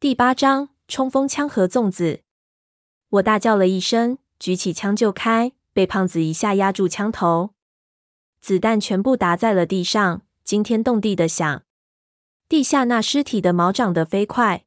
[0.00, 2.22] 第八章冲锋枪和粽子。
[3.10, 7.50] 我大叫了一声，举起枪就开，被胖子一下压住枪头，
[8.40, 11.62] 子弹全部打在了地上，惊天动地的响。
[12.48, 14.64] 地下那尸体的毛长得飞快，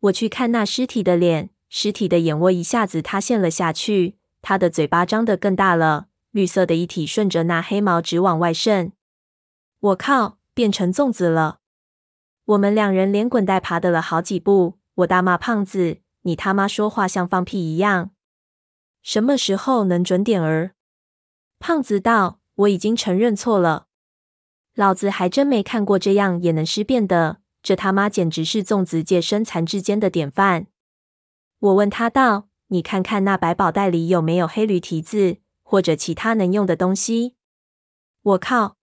[0.00, 8.92] 我去看那尸体的脸，尸体的眼窝一下子塌陷了下去，他的嘴巴张得更大了，绿色的液体顺着那黑毛直往外渗。
[9.78, 11.60] 我靠，变成粽子了！
[12.48, 18.12] 我们两人连滚带爬的了好几步，我大骂胖子：“你他妈说话像放屁一样！
[19.02, 20.74] 什么时候能准点儿？”
[21.60, 23.88] 胖子道：“我已经承认错了，
[24.74, 30.68] 老子还真没看过这样也能尸变的，这他妈简直是粽子界身残志坚的典范。”
[31.60, 37.34] 我问他道：“你看看那百宝袋里有没有黑驴蹄子或者其他能用的东西？”
[38.22, 38.78] 我靠，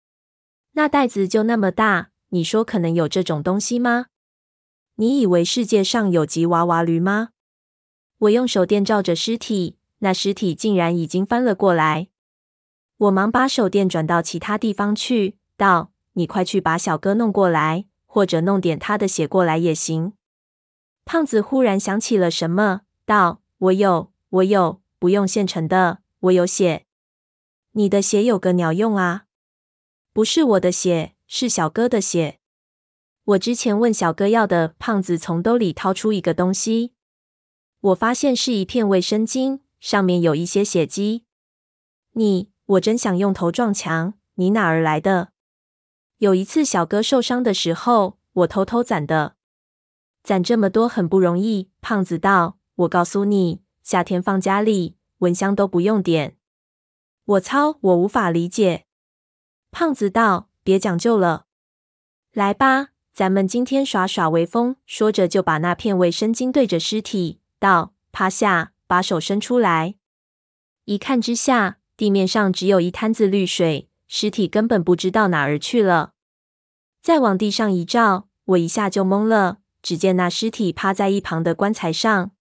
[0.72, 2.09] 那袋子就那么大。
[2.30, 4.06] 你说可能有这种东西吗？
[4.96, 7.30] 你以为世界上有吉娃娃驴吗？
[8.18, 12.08] 我用手电照着尸体，那尸体竟然已经翻了过来。
[12.98, 20.12] 我忙把手电转到其他地方去，道：“你快去把小哥弄过来，或者弄点他的血过来也行。”
[21.06, 26.84] 胖子忽然想起了什么，道：“我有，我有，不用现成的，我有血。
[27.72, 29.24] 你的血有个鸟用啊？
[30.12, 32.40] 不是我的血。”是小哥的血。
[33.22, 36.92] 我之前问小哥要的，胖子从兜里掏出一个东西，
[37.78, 41.24] 我发现是一片卫生巾，上面有一些血迹。
[42.14, 44.14] 你，我真想用头撞墙。
[44.34, 45.30] 你哪儿来的？
[46.18, 49.36] 有一次小哥受伤的时候，我偷偷攒的，
[50.24, 51.70] 攒这么多很不容易。
[51.80, 56.36] 胖子道：“我告诉你，夏天放家里，蚊香都不用点。”
[57.24, 58.86] 我操，我无法理解。
[59.70, 60.49] 胖子道。
[60.62, 61.46] 别讲究了，
[62.32, 64.76] 来吧，咱们今天耍耍威风。
[64.86, 69.96] 说着，就把那片卫生巾对着尸体道：“趴下，把手伸出来。”
[70.84, 76.12] 一看之下，地面上只有一滩子绿水，尸体根本不知道哪儿去了。
[77.00, 79.58] 再往地上一照，我一下就懵了。
[79.82, 82.32] 只见那尸体趴在一旁的棺材上。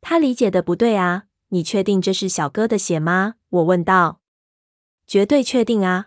[0.00, 1.24] 他理解的不对啊！
[1.50, 3.34] 你确定这是小哥的血吗？
[3.48, 4.20] 我问道。
[5.06, 6.06] 绝对确定啊！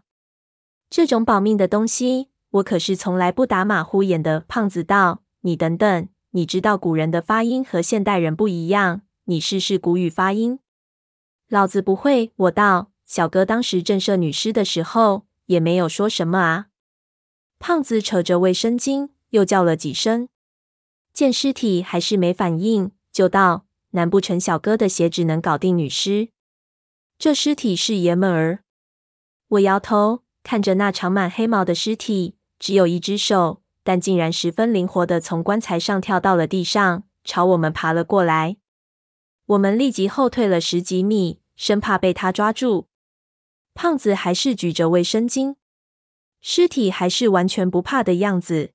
[0.91, 4.41] 这种保命的东西，我可是从来不打马虎眼的。
[4.41, 10.59] 胖子道：“你等等，你知道古人的发音和现代人不一样，你试试古语发音。”
[11.47, 12.33] 老子不会。
[12.35, 16.67] 我道：“小哥当时震慑女尸的时候，也没有说什么啊。”
[17.57, 20.27] 胖子扯着卫生巾，又叫了几声，
[21.13, 26.27] 见尸体还是没反应，就道：“难不成小哥的血只能搞定女尸？
[27.17, 28.65] 这尸体是爷们儿？”
[29.47, 30.23] 我摇头。
[30.43, 38.57] 看着那长满黑毛的尸体，只有一只手，但竟然十分灵活的从棺材上跳到了地上，朝我们爬了过来。
[39.47, 42.87] 我们立即后退了十几米，生怕被他抓住。
[43.73, 45.55] 胖子还是举着卫生巾，
[46.41, 48.71] 尸体还是完全不怕的样子。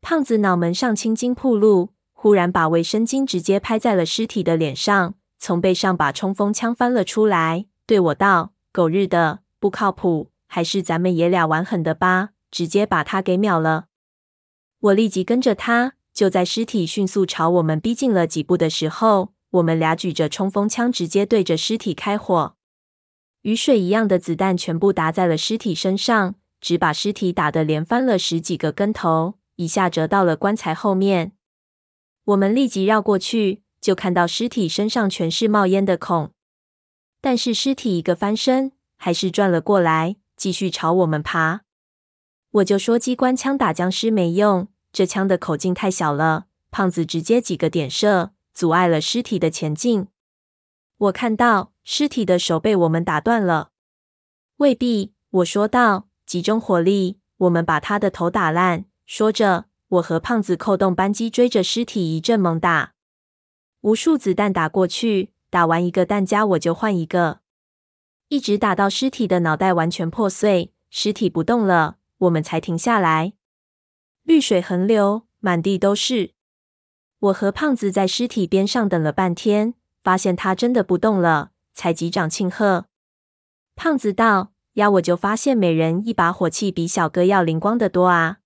[0.00, 13.86] 胖子脑门上青筋暴露，忽然把卫生巾直接拍在了尸体的脸上，从背上把冲锋枪翻了出来，对我道：“狗日的，不靠谱！”还是咱们爷俩玩狠的吧，直接把他给秒了。
[14.80, 22.54] 我立即跟着他，就在尸体迅速朝我们逼近了几步的时候，我们俩举着冲锋枪，直接对着尸体开火。
[23.40, 31.32] 雨水一样的子弹全部打在了尸体身上，只把尸体打得连翻了十几个跟头，一下折到了棺材后面。
[32.24, 36.32] 我们立即绕过去，就看到尸体身上全是冒烟的孔，
[37.22, 40.16] 但是尸体一个翻身，还是转了过来。
[40.42, 41.60] 继续朝我们爬，
[42.50, 46.46] 我就说机关枪打僵尸没用，这枪的口径太小了。
[46.72, 50.08] 胖子直接几个点射，阻碍了尸体的前进。
[50.98, 53.70] 我看到尸体的手被我们打断了，
[54.56, 55.14] 未必。
[55.30, 58.86] 我说道，集中火力，我们把他的头打烂。
[59.06, 62.94] 说着，我和胖子扣动扳机，追着尸体一阵猛打。
[63.82, 67.41] 无数子弹打过去，打完一个弹夹，我就换一个。
[68.32, 73.34] 一直打到尸体的脑袋完全破碎，尸体不动了，我们才停下来。
[74.22, 76.30] 绿水横流，满地都是。
[77.18, 82.86] 我和胖子在尸体边上等了半天，发现他真的不动了，才击掌庆贺。
[83.76, 88.38] 胖子道：“呀，我就发现每人一把火器比小哥要灵光的多啊！”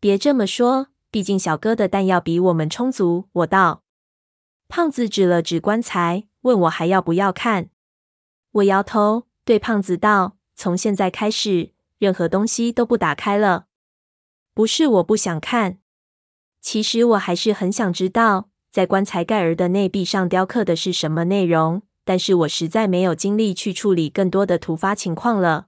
[0.00, 3.28] 别这么说，毕竟小哥的弹药比我们充足。
[3.32, 3.82] 我道。
[4.66, 7.68] 胖子指了指棺材，问我还要不要看。
[8.54, 13.66] 我摇头，对胖子道：“从现在开始，任何东西都不打开了。
[14.54, 15.78] 不是我不想看，
[16.60, 25.66] 其实我还是很想知道，在棺材盖儿的内壁上雕刻的是什么内容，但是我实在没有精力去处理更多的突发情况了。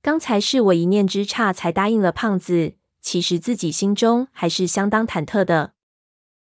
[0.00, 5.74] 刚才是我一念之差才答应了胖子，其实自己心中还是相当忐忑的。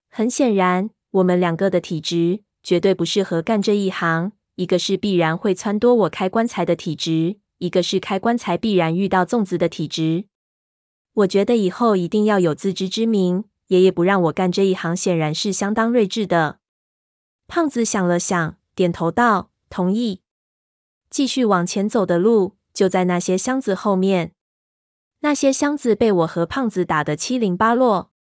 [0.09, 10.25] 很显然，我们两个的体质绝对不适合干这一行，一个是必然会撺掇我开棺材的体质，一个是开棺材必然遇到粽子的体质。
[11.13, 13.45] 我觉得以后一定要有自知之明。
[13.67, 16.57] 爷爷不让我干这一行，显然是相当睿智的。
[17.47, 20.21] 胖子想了想，点头道：“同意。”
[21.11, 24.31] 继续往前走的路就在那些箱子后面。
[25.19, 28.11] 那些箱子被我和胖子打得七零八落。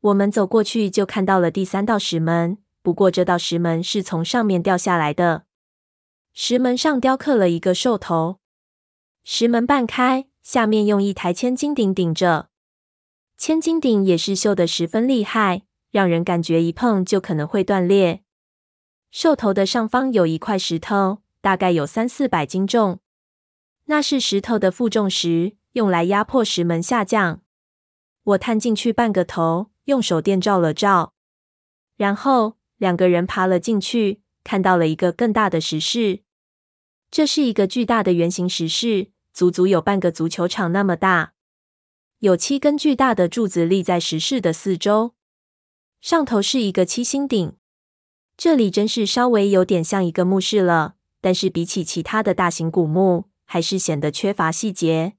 [0.00, 5.47] 我们走过去就看到了第三道石门，不过这道石门是从上面掉下来的。
[6.40, 8.38] 石门上雕刻了一个兽头。
[9.24, 12.48] 石门半开，下面用一台千斤顶顶着。
[13.36, 18.22] 千斤顶也是锈得十分厉害，让人感觉一碰就可能会断裂。
[19.10, 23.00] 兽头的上方有一块石头，大概有三四百斤重，
[23.86, 27.42] 那是石头的负重石，用来压迫石门下降。
[28.22, 31.14] 我探进去半个头，用手电照了照，
[31.96, 36.22] 然后两个人爬了进去，看到了一个更大的石室。
[37.10, 41.32] 这是一个巨大的圆形石室，足足有半个足球场那么大。
[42.18, 45.14] 有七根巨大的柱子立在石室的四周，
[46.00, 47.56] 上头是一个七星顶。
[48.36, 55.14] 这里真是稍微有点像一个墓室了，但是比起其他的大型古墓，还是显得缺乏细节。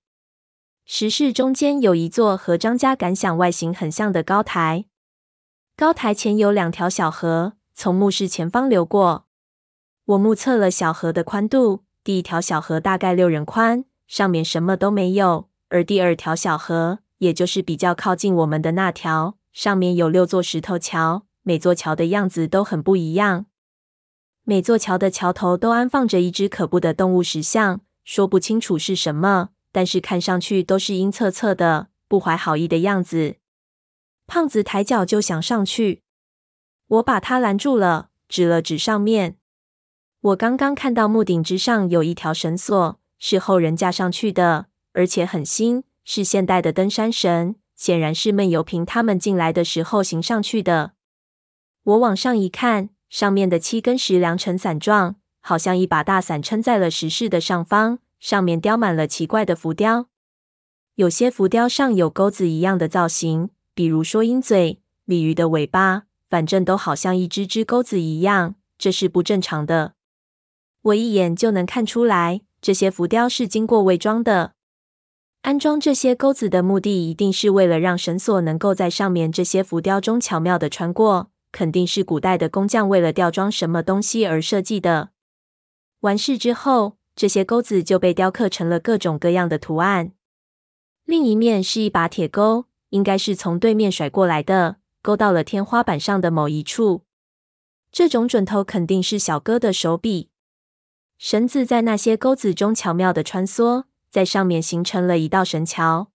[0.85, 4.85] 石室中间有一座和张家感想外形很像的高台，
[5.75, 9.28] 高台前有两条小河从墓室前方流过。
[10.09, 15.49] 我目测了小河的宽度，第一条小河大概六人宽，上面什么都没有。
[15.67, 23.45] 而第二条小河，也就是比较靠近我们的那条，上面有六座石头桥，每座桥的样子都很不一样。
[24.45, 33.35] 每座桥的桥头都安放着一只可怖的动物石像，说不清楚是什么，但是看上去都是阴恻恻的、不怀好意的样子。
[34.25, 36.01] 胖子抬脚就想上去，
[36.87, 39.35] 我把他拦住了，指了指上面。
[40.21, 44.65] 我刚刚看到墓顶之上有一条绳索，是后人架上去的。
[44.91, 50.91] 而且很新，是现代的登山绳，显然是闷油瓶他们进来的时候行上去的。
[51.83, 60.07] 我往上一看，上面的七根石梁呈伞状，好像一把大伞撑在了石室的上方，上面雕满了奇怪的浮雕。
[60.95, 69.93] 有些浮雕上有钩子一样的造型，比如说鹰嘴、鲤鱼的尾巴，反正都好像一只只钩子一样，这是不正常的。
[70.81, 74.53] 我一眼就能看出来，这些浮雕是经过伪装的。
[75.41, 81.31] 安装这些钩子的目的，一定是为了让绳索能够在上面这些浮雕中巧妙地穿过。
[81.51, 85.09] 肯定是古代的工匠为了吊装什么东西而设计的。
[86.01, 90.11] 完事之后，这些钩子就被雕刻成了各种各样的图案。
[91.05, 97.01] 另一面是一把铁钩，应该是从对面甩过来的，勾到了天花板上的某一处。
[97.91, 100.29] 这种准头肯定是小哥的手笔。
[101.19, 103.83] 绳子在那些钩子中巧妙的穿梭。
[104.09, 106.09] 在上面形成了一道绳桥，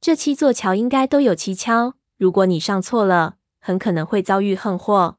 [0.00, 1.92] 这七座桥应该都有蹊跷。
[2.16, 5.18] 如果你上错了，很可能会遭遇横祸。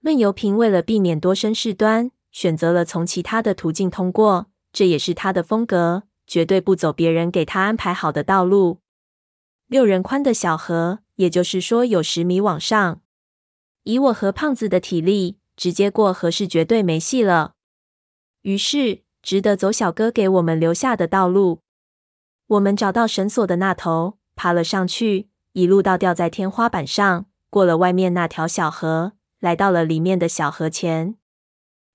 [0.00, 8.80] 闷油瓶为了避免多生事端，选择了从其他的途径通过，这也是他的风格，绝对不走别人给他安排好的道路。
[9.68, 13.00] 六人宽的小河，也就是说有十米往上。
[13.84, 17.55] 以我和胖子的体力，直接过河是绝对没戏了。
[18.46, 19.02] 于是。
[19.22, 21.60] 值得走小哥给我们留下的道路。
[22.46, 31.16] 我们找到绳索的那头，爬了上去，一路到吊在天花板上，过了外面那条小河，来到了里面的小河前。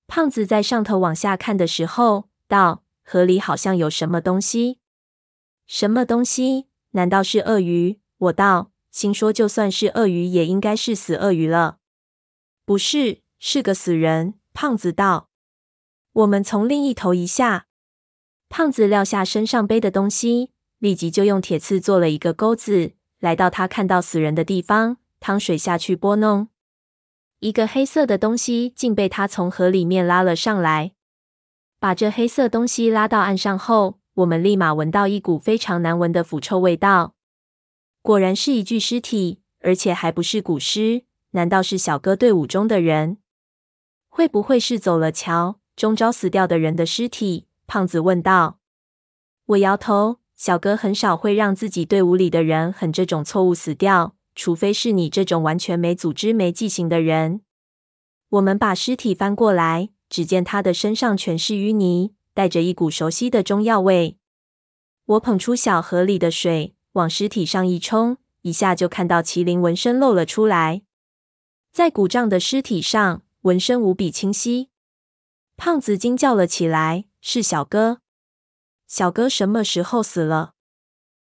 [0.06, 4.80] 胖子在上头往下看的时候，道：“河里好像有什么东西。
[5.66, 6.66] ”“什么东西？
[6.90, 11.78] 难道是鳄鱼？”我道，心说就算是鳄鱼，也应该是死鳄鱼了。
[12.66, 14.34] 不是，是个死人。
[14.52, 15.30] 胖子道。
[16.14, 17.66] 我们从另一头一下，
[18.50, 26.48] 胖子撂下身上背的东西，立即就用铁刺做了一个钩子，来到他看到死人的地方，趟水下去拨弄，
[27.38, 30.92] 一个黑色的东西竟被他从河里面拉了上来。
[31.80, 37.14] 把这黑色东西拉到岸上后，我们立马闻到一股非常难闻的腐臭味道。
[38.02, 41.04] 果然是一具尸体，而且还不是古尸。
[41.30, 43.16] 难道是小哥队伍中的人？
[44.10, 45.61] 会不会是走了桥？
[45.74, 48.58] 中招死掉的人的尸体，胖子问道。
[49.46, 57.40] 我摇头，小哥很少会让自己队伍里的人很这种错误死掉，除非是你这种完全没组织、没记性的人。
[58.30, 64.18] 我们把尸体翻过来，只见他的身上全是淤泥，带着一股熟悉的中药味。
[65.04, 70.82] 我捧出小河里的水，往尸体上一冲，一下就看到麒麟纹身露了出来。
[71.72, 74.68] 在鼓胀的尸体上，纹身无比清晰。
[75.64, 78.00] 胖子惊叫了起来：“是小哥！
[78.88, 80.54] 小哥什么时候死了？”